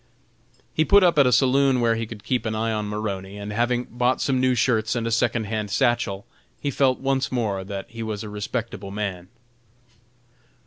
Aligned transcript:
He 0.73 0.83
put 0.83 1.03
up 1.03 1.19
at 1.19 1.27
a 1.27 1.31
saloon 1.31 1.79
where 1.79 1.93
he 1.93 2.07
could 2.07 2.23
keep 2.23 2.47
an 2.47 2.55
eye 2.55 2.71
on 2.71 2.89
Maroney, 2.89 3.37
and 3.37 3.53
having 3.53 3.83
bought 3.83 4.19
some 4.19 4.41
new 4.41 4.55
shirts 4.55 4.95
and 4.95 5.05
a 5.05 5.11
second 5.11 5.43
hand 5.43 5.69
satchel, 5.69 6.25
he 6.59 6.71
felt 6.71 6.97
once 6.99 7.31
more 7.31 7.63
that 7.63 7.85
he 7.87 8.01
was 8.01 8.23
a 8.23 8.29
respectable 8.29 8.89
man. 8.89 9.27